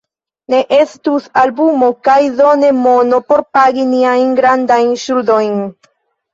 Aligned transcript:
Ne 0.51 0.61
estus 0.77 1.27
albumo 1.41 1.91
kaj 2.09 2.17
do 2.41 2.49
ne 2.63 2.73
mono 2.79 3.21
por 3.29 3.47
pagi 3.61 3.87
niajn 3.93 4.35
grandajn 4.43 4.93
ŝuldojn. 5.07 5.59